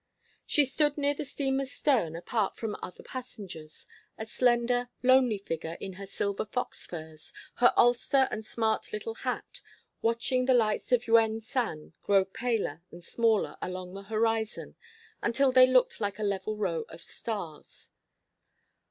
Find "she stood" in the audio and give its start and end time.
0.47-0.97